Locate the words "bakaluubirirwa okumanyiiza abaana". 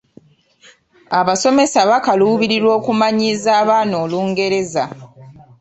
1.89-3.95